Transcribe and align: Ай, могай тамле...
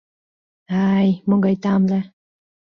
Ай, 0.95 1.09
могай 1.29 1.55
тамле... 1.63 1.99